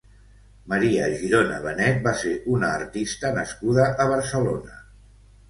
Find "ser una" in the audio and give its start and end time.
2.23-2.73